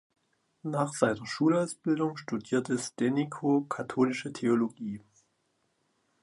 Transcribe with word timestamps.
Nach 0.63 0.95
seiner 0.95 1.27
Schulausbildung 1.27 2.17
studierte 2.17 2.75
Stenico 2.79 3.65
Katholische 3.65 4.33
Theologie. 4.33 5.03